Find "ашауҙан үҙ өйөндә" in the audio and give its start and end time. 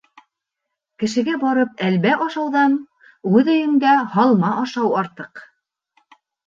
2.29-3.95